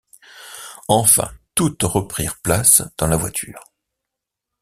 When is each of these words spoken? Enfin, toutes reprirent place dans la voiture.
Enfin, 0.87 1.29
toutes 1.53 1.83
reprirent 1.83 2.41
place 2.41 2.81
dans 2.97 3.05
la 3.05 3.17
voiture. 3.17 3.63